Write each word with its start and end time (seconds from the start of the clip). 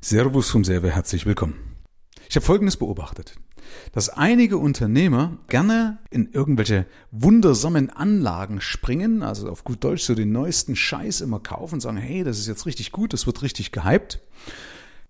Servus 0.00 0.48
vom 0.48 0.62
Server, 0.62 0.90
herzlich 0.90 1.26
willkommen. 1.26 1.54
Ich 2.28 2.36
habe 2.36 2.46
Folgendes 2.46 2.76
beobachtet, 2.76 3.34
dass 3.92 4.08
einige 4.08 4.56
Unternehmer 4.56 5.38
gerne 5.48 5.98
in 6.10 6.30
irgendwelche 6.30 6.86
wundersamen 7.10 7.90
Anlagen 7.90 8.60
springen, 8.60 9.24
also 9.24 9.50
auf 9.50 9.64
gut 9.64 9.82
Deutsch 9.82 10.04
so 10.04 10.14
den 10.14 10.30
neuesten 10.30 10.76
Scheiß 10.76 11.20
immer 11.20 11.40
kaufen 11.40 11.74
und 11.74 11.80
sagen, 11.80 11.96
hey, 11.96 12.22
das 12.22 12.38
ist 12.38 12.46
jetzt 12.46 12.64
richtig 12.64 12.92
gut, 12.92 13.12
das 13.12 13.26
wird 13.26 13.42
richtig 13.42 13.72
gehypt. 13.72 14.20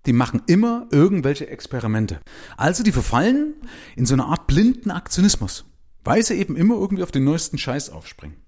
Die 0.07 0.15
machen 0.15 0.43
immer 0.47 0.87
irgendwelche 0.91 1.49
Experimente. 1.49 2.21
Also 2.57 2.83
die 2.83 2.93
verfallen 2.93 3.57
in 3.95 4.07
so 4.07 4.15
eine 4.15 4.25
Art 4.25 4.47
blinden 4.47 4.91
Aktionismus, 4.91 5.67
weil 6.03 6.23
sie 6.23 6.35
eben 6.35 6.57
immer 6.57 6.77
irgendwie 6.77 7.03
auf 7.03 7.13
den 7.13 7.25
neuesten 7.25 7.59
Scheiß 7.59 7.91
aufspringen. 7.91 8.39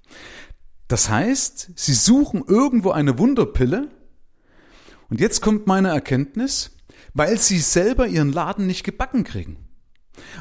Das 0.89 1.11
heißt, 1.11 1.73
sie 1.75 1.95
suchen 1.95 2.43
irgendwo 2.47 2.93
eine 2.93 3.19
Wunderpille, 3.19 3.91
und 5.11 5.21
jetzt 5.21 5.43
kommt 5.43 5.67
meine 5.67 5.89
Erkenntnis, 5.89 6.71
weil 7.15 7.37
sie 7.37 7.59
selber 7.59 8.07
ihren 8.07 8.33
Laden 8.33 8.67
nicht 8.67 8.85
gebacken 8.85 9.25
kriegen. 9.25 9.57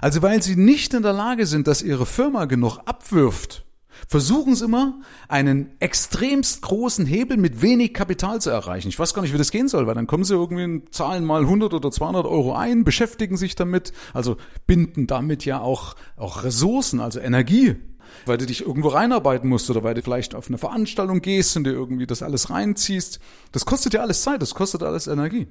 Also 0.01 0.21
weil 0.21 0.41
sie 0.41 0.55
nicht 0.55 0.93
in 0.93 1.03
der 1.03 1.13
Lage 1.13 1.45
sind, 1.45 1.67
dass 1.67 1.81
ihre 1.81 2.05
Firma 2.05 2.45
genug 2.45 2.77
abwirft, 2.85 3.65
versuchen 4.07 4.55
sie 4.55 4.65
immer, 4.65 5.01
einen 5.27 5.71
extremst 5.79 6.61
großen 6.61 7.05
Hebel 7.05 7.37
mit 7.37 7.61
wenig 7.61 7.93
Kapital 7.93 8.39
zu 8.39 8.49
erreichen. 8.49 8.89
Ich 8.89 8.99
weiß 8.99 9.13
gar 9.13 9.21
nicht, 9.21 9.33
wie 9.33 9.37
das 9.37 9.51
gehen 9.51 9.67
soll, 9.67 9.87
weil 9.87 9.95
dann 9.95 10.07
kommen 10.07 10.23
sie 10.23 10.35
irgendwie, 10.35 10.85
zahlen 10.91 11.25
mal 11.25 11.41
100 11.41 11.73
oder 11.73 11.91
200 11.91 12.25
Euro 12.25 12.53
ein, 12.53 12.83
beschäftigen 12.83 13.37
sich 13.37 13.55
damit, 13.55 13.91
also 14.13 14.37
binden 14.67 15.07
damit 15.07 15.45
ja 15.45 15.59
auch, 15.59 15.95
auch 16.15 16.43
Ressourcen, 16.43 16.99
also 16.99 17.19
Energie 17.19 17.77
weil 18.25 18.37
du 18.37 18.45
dich 18.45 18.61
irgendwo 18.65 18.89
reinarbeiten 18.89 19.49
musst 19.49 19.69
oder 19.69 19.83
weil 19.83 19.93
du 19.93 20.01
vielleicht 20.01 20.35
auf 20.35 20.47
eine 20.47 20.57
Veranstaltung 20.57 21.21
gehst 21.21 21.55
und 21.57 21.63
dir 21.63 21.71
irgendwie 21.71 22.07
das 22.07 22.23
alles 22.23 22.49
reinziehst. 22.49 23.19
Das 23.51 23.65
kostet 23.65 23.93
ja 23.93 24.01
alles 24.01 24.21
Zeit, 24.21 24.41
das 24.41 24.55
kostet 24.55 24.83
alles 24.83 25.07
Energie. 25.07 25.47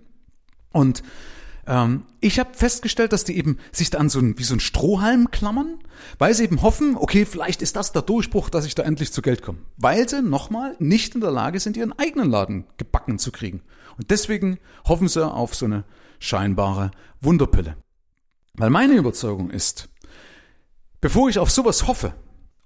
Und 0.72 1.02
ähm, 1.68 2.04
ich 2.20 2.38
habe 2.38 2.54
festgestellt, 2.54 3.12
dass 3.12 3.24
die 3.24 3.36
eben 3.36 3.58
sich 3.72 3.90
da 3.90 3.98
an 3.98 4.08
so 4.08 4.18
ein, 4.18 4.38
wie 4.38 4.44
so 4.44 4.54
ein 4.54 4.60
Strohhalm 4.60 5.30
klammern, 5.30 5.78
weil 6.18 6.32
sie 6.34 6.44
eben 6.44 6.62
hoffen, 6.62 6.96
okay, 6.96 7.26
vielleicht 7.26 7.60
ist 7.60 7.76
das 7.76 7.92
der 7.92 8.02
Durchbruch, 8.02 8.48
dass 8.48 8.64
ich 8.64 8.74
da 8.74 8.82
endlich 8.82 9.12
zu 9.12 9.20
Geld 9.20 9.42
komme. 9.42 9.58
Weil 9.76 10.08
sie 10.08 10.22
nochmal 10.22 10.76
nicht 10.78 11.14
in 11.14 11.20
der 11.20 11.30
Lage 11.30 11.60
sind, 11.60 11.76
ihren 11.76 11.92
eigenen 11.98 12.30
Laden 12.30 12.64
gebacken 12.78 13.18
zu 13.18 13.30
kriegen. 13.30 13.62
Und 13.98 14.10
deswegen 14.10 14.58
hoffen 14.86 15.08
sie 15.08 15.26
auf 15.26 15.54
so 15.54 15.66
eine 15.66 15.84
scheinbare 16.18 16.90
Wunderpille. 17.20 17.76
Weil 18.54 18.70
meine 18.70 18.94
Überzeugung 18.94 19.50
ist, 19.50 19.88
bevor 21.00 21.28
ich 21.28 21.38
auf 21.38 21.50
sowas 21.50 21.86
hoffe, 21.86 22.14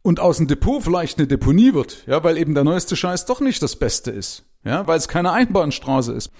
und 0.02 0.20
aus 0.20 0.36
dem 0.36 0.48
Depot 0.48 0.82
vielleicht 0.82 1.18
eine 1.18 1.26
Deponie 1.26 1.74
wird, 1.74 2.04
ja, 2.06 2.22
weil 2.24 2.36
eben 2.36 2.54
der 2.54 2.64
neueste 2.64 2.96
Scheiß 2.96 3.24
doch 3.26 3.40
nicht 3.40 3.62
das 3.62 3.76
Beste 3.76 4.10
ist, 4.10 4.44
ja, 4.64 4.86
weil 4.86 4.98
es 4.98 5.08
keine 5.08 5.32
Einbahnstraße 5.32 6.12
ist. 6.12 6.30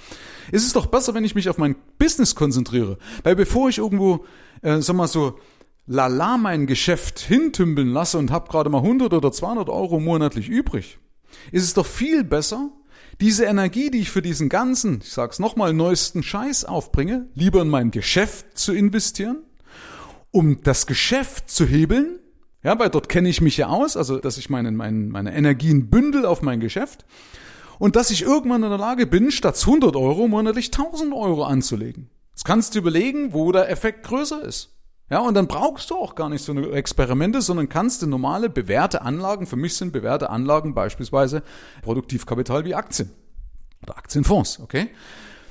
Ist 0.51 0.67
es 0.67 0.73
doch 0.73 0.87
besser, 0.87 1.15
wenn 1.15 1.25
ich 1.25 1.35
mich 1.35 1.49
auf 1.49 1.59
mein 1.59 1.77
Business 1.99 2.35
konzentriere, 2.35 2.99
weil 3.23 3.37
bevor 3.37 3.69
ich 3.69 3.79
irgendwo, 3.79 4.25
äh, 4.63 4.81
sag 4.81 4.97
mal 4.97 5.07
so, 5.07 5.39
lala 5.87 6.37
mein 6.37 6.67
Geschäft 6.67 7.21
hintümpeln 7.21 7.89
lasse 7.89 8.19
und 8.19 8.31
habe 8.31 8.51
gerade 8.51 8.71
mal 8.71 8.79
100 8.79 9.13
oder 9.13 9.33
200 9.33 9.69
Euro 9.69 10.01
monatlich 10.01 10.49
übrig, 10.49 10.99
ist 11.53 11.65
es 11.65 11.75
doch 11.75 11.87
viel 11.87 12.25
besser, 12.25 12.71
diese 13.21 13.45
Energie, 13.45 13.91
die 13.91 14.01
ich 14.01 14.11
für 14.11 14.23
diesen 14.23 14.49
ganzen, 14.49 15.01
ich 15.03 15.13
sag's 15.13 15.39
nochmal, 15.39 15.73
neuesten 15.73 16.23
Scheiß 16.23 16.65
aufbringe, 16.65 17.29
lieber 17.35 17.63
in 17.63 17.69
mein 17.69 17.91
Geschäft 17.91 18.59
zu 18.59 18.73
investieren, 18.73 19.43
um 20.31 20.63
das 20.63 20.87
Geschäft 20.87 21.51
zu 21.51 21.67
hebeln 21.67 22.19
ja, 22.63 22.79
weil 22.79 22.91
dort 22.91 23.09
kenne 23.09 23.29
ich 23.29 23.41
mich 23.41 23.57
ja 23.57 23.69
aus, 23.69 23.97
also 23.97 24.19
dass 24.19 24.39
ich 24.39 24.51
meine, 24.51 24.71
meine, 24.71 24.97
meine 25.07 25.35
Energien 25.35 25.91
bündel 25.91 26.27
auf 26.27 26.43
mein 26.43 26.61
Geschäft 26.61 27.05
und 27.79 27.97
dass 27.97 28.11
ich 28.11 28.23
irgendwann 28.23 28.63
in 28.63 28.71
der 28.71 28.79
Lage 28.79 29.07
bin, 29.07 29.31
statt 29.31 29.59
100 29.61 29.97
Euro 29.97 30.29
monatlich 30.29 30.67
1000 30.67 31.13
Euro 31.13 31.45
anzulegen. 31.45 32.11
Jetzt 32.31 32.45
kannst 32.45 32.75
du 32.75 32.79
überlegen, 32.79 33.33
wo 33.33 33.53
der 33.53 33.71
Effekt 33.71 34.05
größer 34.05 34.43
ist. 34.43 34.71
Ja, 35.11 35.19
und 35.19 35.35
dann 35.35 35.47
brauchst 35.47 35.91
du 35.91 35.97
auch 35.97 36.15
gar 36.15 36.31
nicht 36.31 36.43
so 36.43 36.53
eine 36.53 36.71
Experimente, 36.71 37.43
sondern 37.43 37.69
kannst 37.69 38.01
du 38.01 38.07
normale 38.07 38.49
bewährte 38.49 39.03
Anlagen, 39.03 39.47
für 39.47 39.57
mich 39.57 39.77
sind 39.77 39.92
bewährte 39.92 40.31
Anlagen 40.31 40.75
beispielsweise 40.75 41.42
Produktivkapital 41.83 42.65
wie 42.65 42.75
Aktien 42.75 43.11
oder 43.83 43.98
Aktienfonds, 43.98 44.61
okay? 44.61 44.89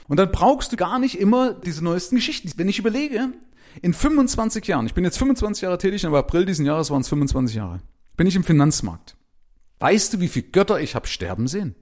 Und 0.07 0.17
dann 0.17 0.31
brauchst 0.31 0.71
du 0.71 0.77
gar 0.77 0.97
nicht 0.97 1.19
immer 1.19 1.53
diese 1.53 1.83
neuesten 1.83 2.15
Geschichten. 2.15 2.51
Wenn 2.55 2.69
ich 2.69 2.79
überlege, 2.79 3.29
in 3.81 3.93
25 3.93 4.65
Jahren, 4.67 4.85
ich 4.85 4.93
bin 4.93 5.03
jetzt 5.03 5.17
25 5.17 5.63
Jahre 5.63 5.77
tätig, 5.77 6.05
aber 6.05 6.19
April 6.19 6.45
diesen 6.45 6.65
Jahres 6.65 6.89
waren 6.91 7.01
es 7.01 7.09
25 7.09 7.55
Jahre, 7.55 7.81
bin 8.17 8.27
ich 8.27 8.35
im 8.35 8.43
Finanzmarkt. 8.43 9.15
Weißt 9.79 10.13
du, 10.13 10.19
wie 10.19 10.27
viele 10.27 10.47
Götter 10.47 10.79
ich 10.79 10.95
habe 10.95 11.07
sterben 11.07 11.47
sehen? 11.47 11.75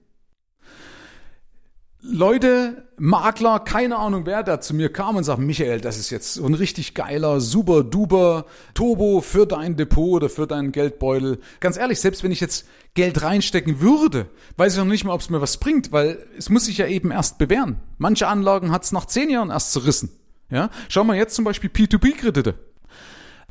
Leute, 2.02 2.88
Makler, 2.96 3.60
keine 3.60 3.98
Ahnung 3.98 4.24
wer, 4.24 4.42
der 4.42 4.62
zu 4.62 4.72
mir 4.74 4.90
kam 4.90 5.16
und 5.16 5.24
sagt, 5.24 5.38
Michael, 5.38 5.82
das 5.82 5.98
ist 5.98 6.08
jetzt 6.08 6.34
so 6.34 6.46
ein 6.46 6.54
richtig 6.54 6.94
geiler, 6.94 7.42
super 7.42 7.84
duper 7.84 8.46
Turbo 8.72 9.20
für 9.20 9.46
dein 9.46 9.76
Depot 9.76 10.14
oder 10.14 10.30
für 10.30 10.46
deinen 10.46 10.72
Geldbeutel. 10.72 11.40
Ganz 11.60 11.76
ehrlich, 11.76 12.00
selbst 12.00 12.24
wenn 12.24 12.32
ich 12.32 12.40
jetzt 12.40 12.66
Geld 12.94 13.22
reinstecken 13.22 13.82
würde, 13.82 14.30
weiß 14.56 14.72
ich 14.72 14.78
noch 14.78 14.86
nicht 14.86 15.04
mal, 15.04 15.12
ob 15.12 15.20
es 15.20 15.28
mir 15.28 15.42
was 15.42 15.58
bringt, 15.58 15.92
weil 15.92 16.24
es 16.38 16.48
muss 16.48 16.64
sich 16.64 16.78
ja 16.78 16.86
eben 16.86 17.10
erst 17.10 17.36
bewähren. 17.36 17.80
Manche 17.98 18.28
Anlagen 18.28 18.72
hat 18.72 18.84
es 18.84 18.92
nach 18.92 19.04
zehn 19.04 19.28
Jahren 19.28 19.50
erst 19.50 19.72
zerrissen. 19.72 20.08
Ja? 20.50 20.70
Schau 20.88 21.04
mal 21.04 21.16
jetzt 21.16 21.34
zum 21.34 21.44
Beispiel 21.44 21.70
P2P-Kredite. 21.70 22.54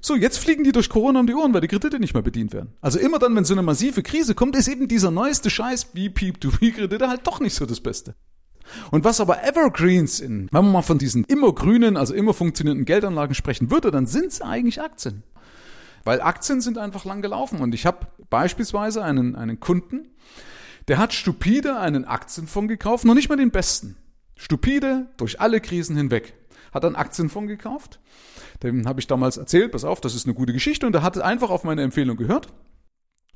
So, 0.01 0.15
jetzt 0.15 0.37
fliegen 0.37 0.63
die 0.63 0.71
durch 0.71 0.89
Corona 0.89 1.19
um 1.19 1.27
die 1.27 1.33
Ohren, 1.33 1.53
weil 1.53 1.61
die 1.61 1.67
Kredite 1.67 1.99
nicht 1.99 2.13
mehr 2.13 2.23
bedient 2.23 2.53
werden. 2.53 2.73
Also 2.79 2.99
immer 2.99 3.19
dann, 3.19 3.35
wenn 3.35 3.43
so 3.43 3.53
eine 3.53 3.63
massive 3.63 4.01
Krise 4.01 4.33
kommt, 4.33 4.55
ist 4.55 4.67
eben 4.67 4.87
dieser 4.87 5.11
neueste 5.11 5.49
Scheiß 5.49 5.89
wie 5.93 6.07
P2P-Kredite 6.09 7.09
halt 7.09 7.27
doch 7.27 7.39
nicht 7.39 7.55
so 7.55 7.65
das 7.65 7.81
Beste. 7.81 8.15
Und 8.91 9.03
was 9.03 9.19
aber 9.19 9.43
Evergreens 9.43 10.17
sind, 10.17 10.49
wenn 10.53 10.63
man 10.63 10.71
mal 10.71 10.81
von 10.83 10.99
diesen 10.99 11.23
immer 11.25 11.53
grünen, 11.53 11.97
also 11.97 12.13
immer 12.13 12.33
funktionierenden 12.33 12.85
Geldanlagen 12.85 13.35
sprechen 13.35 13.71
würde, 13.71 13.91
dann 13.91 14.05
sind 14.05 14.27
es 14.27 14.41
eigentlich 14.41 14.81
Aktien. 14.81 15.23
Weil 16.05 16.21
Aktien 16.21 16.61
sind 16.61 16.77
einfach 16.77 17.03
lang 17.03 17.21
gelaufen. 17.21 17.59
Und 17.59 17.73
ich 17.73 17.85
habe 17.85 18.07
beispielsweise 18.29 19.03
einen, 19.03 19.35
einen 19.35 19.59
Kunden, 19.59 20.07
der 20.87 20.97
hat 20.97 21.13
stupide 21.13 21.77
einen 21.77 22.05
Aktienfonds 22.05 22.69
gekauft, 22.69 23.05
noch 23.05 23.15
nicht 23.15 23.29
mal 23.29 23.35
den 23.35 23.51
besten. 23.51 23.97
Stupide 24.37 25.07
durch 25.17 25.41
alle 25.41 25.59
Krisen 25.59 25.97
hinweg 25.97 26.38
hat 26.73 26.85
einen 26.85 26.95
Aktienfonds 26.95 27.47
gekauft. 27.47 27.99
Dem 28.63 28.87
habe 28.87 28.99
ich 28.99 29.07
damals 29.07 29.37
erzählt, 29.37 29.71
pass 29.71 29.83
auf, 29.83 30.01
das 30.01 30.15
ist 30.15 30.25
eine 30.25 30.33
gute 30.33 30.53
Geschichte 30.53 30.85
und 30.85 30.95
er 30.95 31.03
hat 31.03 31.17
einfach 31.17 31.49
auf 31.49 31.63
meine 31.63 31.81
Empfehlung 31.81 32.17
gehört. 32.17 32.47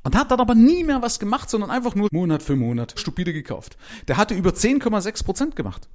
Und 0.03 0.17
hat 0.17 0.31
dann 0.31 0.41
aber 0.41 0.53
nie 0.53 0.83
mehr 0.83 1.01
was 1.01 1.17
gemacht, 1.17 1.49
sondern 1.49 1.71
einfach 1.71 1.95
nur 1.95 2.09
Monat 2.11 2.43
für 2.43 2.57
Monat 2.57 2.99
stupide 2.99 3.31
gekauft. 3.31 3.77
Der 4.09 4.17
hatte 4.17 4.33
über 4.33 4.49
10,6 4.49 5.23
Prozent 5.23 5.55
gemacht. 5.55 5.87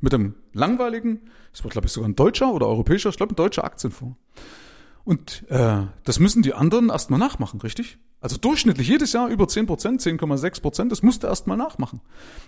Mit 0.00 0.14
einem 0.14 0.36
langweiligen, 0.52 1.30
das 1.52 1.62
war 1.62 1.70
glaube 1.70 1.86
ich 1.86 1.92
sogar 1.92 2.08
ein 2.08 2.16
deutscher 2.16 2.52
oder 2.52 2.66
europäischer, 2.66 3.10
ich 3.10 3.16
glaube 3.16 3.34
ein 3.34 3.36
deutscher 3.36 3.64
Aktienfonds. 3.64 4.16
Und 5.04 5.44
äh, 5.50 5.82
das 6.04 6.18
müssen 6.18 6.42
die 6.42 6.54
anderen 6.54 6.88
erstmal 6.88 7.20
nachmachen, 7.20 7.60
richtig? 7.60 7.98
Also 8.20 8.38
durchschnittlich 8.38 8.88
jedes 8.88 9.12
Jahr 9.12 9.28
über 9.28 9.46
10 9.46 9.66
Prozent, 9.66 10.00
10,6 10.00 10.60
Prozent, 10.60 10.92
das 10.92 11.02
musste 11.02 11.28
erstmal 11.28 11.56
nachmachen. 11.56 12.00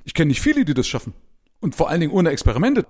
Ich 0.05 0.15
kenne 0.15 0.29
nicht 0.29 0.41
viele, 0.41 0.65
die 0.65 0.75
das 0.75 0.89
schaffen. 0.89 1.13
Und 1.61 1.77
vor 1.77 1.89
allen 1.89 2.01
Dingen 2.01 2.13
ohne 2.13 2.31
Experimente. 2.31 2.85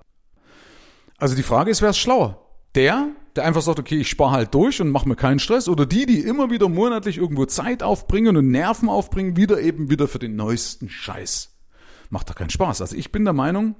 Also 1.19 1.35
die 1.35 1.43
Frage 1.43 1.69
ist, 1.69 1.81
wer 1.81 1.89
ist 1.89 1.97
schlauer? 1.97 2.45
Der, 2.75 3.09
der 3.35 3.45
einfach 3.45 3.61
sagt, 3.61 3.79
okay, 3.79 3.97
ich 3.97 4.09
spare 4.09 4.31
halt 4.31 4.53
durch 4.53 4.81
und 4.81 4.89
mache 4.89 5.07
mir 5.07 5.15
keinen 5.15 5.39
Stress, 5.39 5.67
oder 5.67 5.85
die, 5.85 6.05
die 6.05 6.21
immer 6.21 6.49
wieder 6.49 6.69
monatlich 6.69 7.17
irgendwo 7.17 7.45
Zeit 7.45 7.83
aufbringen 7.83 8.37
und 8.37 8.49
Nerven 8.49 8.89
aufbringen, 8.89 9.35
wieder 9.35 9.59
eben 9.59 9.89
wieder 9.89 10.07
für 10.07 10.19
den 10.19 10.35
neuesten 10.35 10.89
Scheiß. 10.89 11.55
Macht 12.09 12.29
doch 12.29 12.35
keinen 12.35 12.49
Spaß. 12.49 12.81
Also 12.81 12.95
ich 12.95 13.11
bin 13.11 13.23
der 13.23 13.33
Meinung, 13.33 13.75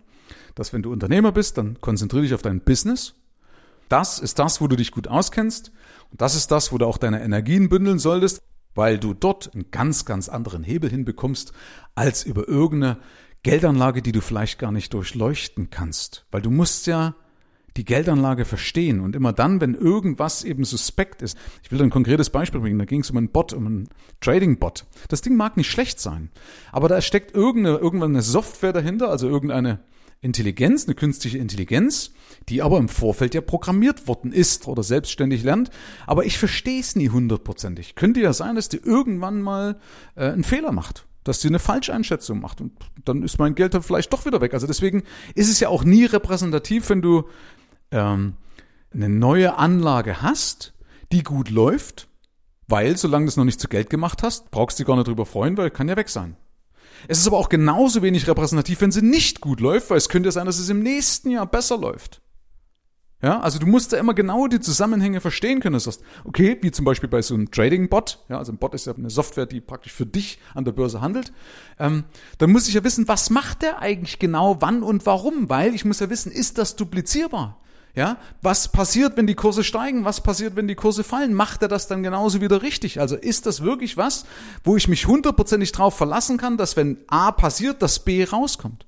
dass 0.56 0.74
wenn 0.74 0.82
du 0.82 0.92
Unternehmer 0.92 1.32
bist, 1.32 1.58
dann 1.58 1.80
konzentriere 1.82 2.24
dich 2.24 2.34
auf 2.34 2.42
dein 2.42 2.62
Business. 2.62 3.16
Das 3.88 4.20
ist 4.20 4.38
das, 4.38 4.62
wo 4.62 4.68
du 4.68 4.76
dich 4.76 4.92
gut 4.92 5.08
auskennst. 5.08 5.72
Und 6.12 6.22
das 6.22 6.36
ist 6.36 6.52
das, 6.52 6.72
wo 6.72 6.78
du 6.78 6.86
auch 6.86 6.98
deine 6.98 7.24
Energien 7.24 7.70
bündeln 7.70 8.00
solltest, 8.00 8.42
weil 8.76 9.00
du 9.00 9.14
dort 9.14 9.54
einen 9.54 9.72
ganz, 9.72 10.06
ganz 10.06 10.30
anderen 10.30 10.64
Hebel 10.64 10.90
hinbekommst, 10.90 11.54
als 11.96 12.24
über 12.24 12.48
irgendeine 12.48 12.98
Geldanlage, 13.44 14.02
die 14.02 14.12
du 14.12 14.22
vielleicht 14.22 14.60
gar 14.60 14.72
nicht 14.72 14.94
durchleuchten 14.94 15.70
kannst. 15.70 16.26
Weil 16.32 16.42
du 16.42 16.52
musst 16.52 16.88
ja 16.88 17.16
die 17.80 17.86
Geldanlage 17.86 18.44
verstehen. 18.44 19.00
Und 19.00 19.16
immer 19.16 19.32
dann, 19.32 19.62
wenn 19.62 19.74
irgendwas 19.74 20.44
eben 20.44 20.66
suspekt 20.66 21.22
ist, 21.22 21.38
ich 21.64 21.72
will 21.72 21.82
ein 21.82 21.90
konkretes 21.90 22.30
Beispiel 22.30 22.60
bringen, 22.60 22.78
da 22.78 22.84
ging 22.84 23.00
es 23.00 23.10
um 23.10 23.16
einen 23.16 23.30
Bot, 23.30 23.54
um 23.54 23.66
einen 23.66 23.90
Trading-Bot. 24.20 24.86
Das 25.08 25.22
Ding 25.22 25.38
mag 25.38 25.56
nicht 25.56 25.72
schlecht 25.72 26.02
sein, 26.02 26.30
aber 26.74 26.90
da 26.90 27.00
steckt 27.00 27.34
irgendeine, 27.34 27.78
irgendwann 27.78 28.12
eine 28.12 28.22
Software 28.22 28.74
dahinter, 28.74 29.10
also 29.10 29.30
irgendeine 29.30 29.80
Intelligenz, 30.20 30.88
eine 30.88 30.96
künstliche 30.96 31.38
Intelligenz, 31.38 32.12
die 32.50 32.62
aber 32.62 32.78
im 32.80 32.90
Vorfeld 32.90 33.34
ja 33.34 33.40
programmiert 33.40 34.10
worden 34.10 34.34
ist 34.34 34.68
oder 34.68 34.84
selbstständig 34.84 35.44
lernt. 35.44 35.70
Aber 36.06 36.26
ich 36.26 36.38
verstehe 36.38 36.82
es 36.82 36.98
nie 36.98 37.08
hundertprozentig. 37.08 37.96
Könnte 37.96 38.20
ja 38.20 38.34
sein, 38.34 38.56
dass 38.56 38.68
die 38.68 38.82
irgendwann 38.84 39.42
mal 39.42 39.80
äh, 40.16 40.26
einen 40.26 40.44
Fehler 40.44 40.74
macht 40.74 41.06
dass 41.26 41.42
sie 41.42 41.50
eine 41.50 41.60
Falscheinschätzung 41.60 42.40
macht 42.40 42.60
und 42.60 42.72
dann 43.06 43.22
ist 43.22 43.38
mein 43.38 43.54
Geld 43.54 43.74
dann 43.74 43.84
vielleicht 43.84 44.12
doch 44.14 44.26
wieder 44.26 44.42
weg. 44.42 44.54
Also 44.54 44.66
deswegen 44.66 45.04
ist 45.36 45.50
es 45.50 45.60
ja 45.60 45.70
auch 45.70 45.84
nie 45.84 46.06
repräsentativ, 46.06 46.90
wenn 46.90 47.04
du 47.04 47.26
ähm, 47.92 48.36
eine 48.94 49.10
neue 49.10 49.58
Anlage 49.58 50.22
hast, 50.22 50.74
die 51.12 51.24
gut 51.24 51.50
läuft, 51.50 52.08
weil 52.68 52.98
solange 52.98 53.26
du 53.26 53.30
es 53.30 53.38
noch 53.38 53.46
nicht 53.46 53.60
zu 53.60 53.68
Geld 53.68 53.90
gemacht 53.90 54.24
hast, 54.24 54.52
brauchst 54.52 54.78
du 54.78 54.84
dich 54.84 54.88
gar 54.88 54.96
nicht 54.96 55.08
drüber 55.08 55.26
freuen, 55.26 55.58
weil 55.58 55.72
kann 55.72 55.90
ja 55.90 55.98
weg 55.98 56.10
sein. 56.10 56.38
Es 57.08 57.20
ist 57.20 57.28
aber 57.28 57.38
auch 57.38 57.50
genauso 57.50 58.02
wenig 58.02 58.28
repräsentativ, 58.28 58.82
wenn 58.82 58.92
sie 58.92 59.02
nicht 59.02 59.42
gut 59.42 59.62
läuft, 59.62 59.90
weil 59.90 59.98
es 59.98 60.10
könnte 60.10 60.32
sein, 60.32 60.46
dass 60.46 60.60
es 60.60 60.70
im 60.70 60.84
nächsten 60.84 61.32
Jahr 61.32 61.46
besser 61.46 61.78
läuft. 61.78 62.22
Ja, 63.22 63.42
also 63.42 63.60
du 63.60 63.66
musst 63.66 63.92
da 63.92 63.98
immer 63.98 64.14
genau 64.14 64.48
die 64.48 64.62
Zusammenhänge 64.62 65.20
verstehen 65.20 65.60
können. 65.60 65.74
Du 65.74 65.80
sagst, 65.80 66.02
okay, 66.24 66.58
wie 66.62 66.72
zum 66.72 66.86
Beispiel 66.86 67.10
bei 67.10 67.22
so 67.22 67.34
einem 67.34 67.52
Trading-Bot, 67.52 68.26
ja, 68.30 68.38
also 68.38 68.54
ein 68.54 68.58
Bot 68.58 68.74
ist 68.74 68.86
ja 68.86 68.94
eine 68.94 69.10
Software, 69.10 69.46
die 69.46 69.60
praktisch 69.60 69.92
für 69.92 70.06
dich 70.06 70.40
an 70.54 70.64
der 70.64 70.72
Börse 70.72 71.02
handelt. 71.02 71.34
Ähm, 71.80 72.06
dann 72.38 72.52
muss 72.52 72.70
ich 72.70 72.76
ja 72.76 72.84
wissen, 72.84 73.10
was 73.10 73.30
macht 73.30 73.62
der 73.62 73.80
eigentlich 73.80 74.20
genau, 74.20 74.62
wann 74.62 74.84
und 74.84 75.06
warum, 75.06 75.50
weil 75.50 75.76
ich 75.76 75.84
muss 75.84 76.00
ja 76.00 76.10
wissen, 76.10 76.32
ist 76.32 76.58
das 76.58 76.78
duplizierbar? 76.78 77.60
Ja, 77.96 78.18
was 78.42 78.72
passiert, 78.72 79.18
wenn 79.18 79.28
die 79.28 79.36
Kurse 79.36 79.64
steigen? 79.64 80.06
Was 80.06 80.22
passiert, 80.22 80.56
wenn 80.56 80.68
die 80.68 80.76
Kurse 80.76 81.04
fallen? 81.04 81.34
Macht 81.34 81.62
er 81.62 81.68
das 81.68 81.88
dann 81.88 82.04
genauso 82.04 82.40
wieder 82.40 82.62
richtig? 82.62 83.00
Also 83.00 83.16
ist 83.16 83.46
das 83.46 83.62
wirklich 83.62 83.98
was, 83.98 84.26
wo 84.64 84.78
ich 84.78 84.88
mich 84.88 85.08
hundertprozentig 85.08 85.72
drauf 85.72 85.98
verlassen 85.98 86.38
kann, 86.38 86.58
dass 86.58 86.78
wenn 86.78 86.98
A 87.08 87.32
passiert, 87.32 87.82
dass 87.82 88.00
B 88.00 88.24
rauskommt? 88.24 88.86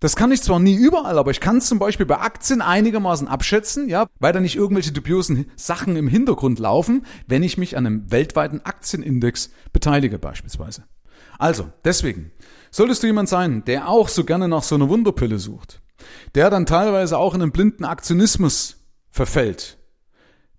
Das 0.00 0.14
kann 0.14 0.30
ich 0.30 0.42
zwar 0.42 0.58
nie 0.58 0.74
überall, 0.74 1.18
aber 1.18 1.30
ich 1.30 1.40
kann 1.40 1.56
es 1.56 1.68
zum 1.68 1.78
Beispiel 1.78 2.04
bei 2.04 2.18
Aktien 2.18 2.60
einigermaßen 2.60 3.28
abschätzen, 3.28 3.88
ja, 3.88 4.06
weil 4.18 4.32
da 4.32 4.40
nicht 4.40 4.56
irgendwelche 4.56 4.92
dubiosen 4.92 5.50
Sachen 5.56 5.96
im 5.96 6.06
Hintergrund 6.06 6.58
laufen, 6.58 7.06
wenn 7.26 7.42
ich 7.42 7.56
mich 7.56 7.76
an 7.76 7.86
einem 7.86 8.10
weltweiten 8.10 8.60
Aktienindex 8.62 9.50
beteilige 9.72 10.18
beispielsweise. 10.18 10.84
Also, 11.38 11.68
deswegen, 11.84 12.30
solltest 12.70 13.02
du 13.02 13.06
jemand 13.06 13.28
sein, 13.28 13.64
der 13.64 13.88
auch 13.88 14.08
so 14.08 14.24
gerne 14.24 14.48
nach 14.48 14.62
so 14.62 14.74
einer 14.74 14.88
Wunderpille 14.88 15.38
sucht, 15.38 15.80
der 16.34 16.50
dann 16.50 16.66
teilweise 16.66 17.18
auch 17.18 17.34
in 17.34 17.42
einen 17.42 17.52
blinden 17.52 17.84
Aktionismus 17.84 18.76
verfällt. 19.10 19.78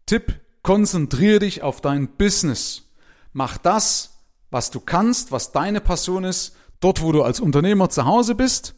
Tipp, 0.06 0.40
konzentriere 0.64 1.40
dich 1.40 1.64
auf 1.64 1.82
dein 1.82 2.08
Business. 2.08 2.90
Mach 3.34 3.58
das, 3.58 4.18
was 4.50 4.72
du 4.72 4.80
kannst, 4.80 5.32
was 5.32 5.52
deine 5.52 5.82
Passion 5.82 6.24
ist, 6.24 6.56
dort 6.80 7.02
wo 7.02 7.12
du 7.12 7.24
als 7.24 7.40
Unternehmer 7.40 7.90
zu 7.90 8.06
Hause 8.06 8.36
bist 8.36 8.76